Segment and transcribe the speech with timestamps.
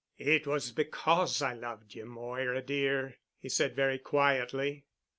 [0.17, 4.87] "It was because I loved ye, Moira dear," he said very quietly.